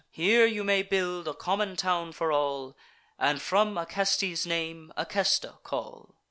Here 0.09 0.47
you 0.47 0.63
may 0.63 0.81
build 0.81 1.27
a 1.27 1.33
common 1.35 1.75
town 1.75 2.13
for 2.13 2.31
all, 2.31 2.75
And, 3.19 3.39
from 3.39 3.77
Acestes' 3.77 4.47
name, 4.47 4.91
Acesta 4.97 5.59
call." 5.61 6.15